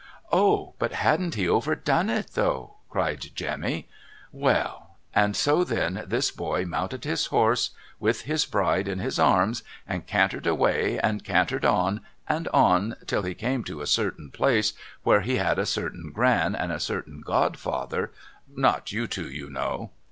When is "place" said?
14.31-14.73